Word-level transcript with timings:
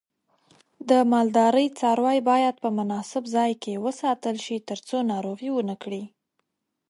د 0.89 0.91
مالدارۍ 1.11 1.67
څاروی 1.79 2.19
باید 2.29 2.55
په 2.63 2.69
مناسب 2.79 3.23
ځای 3.35 3.51
کې 3.63 3.81
وساتل 3.85 4.35
شي 4.45 4.57
ترڅو 4.69 4.97
ناروغي 5.11 5.49
ونه 5.53 5.75
کړي. 5.83 6.03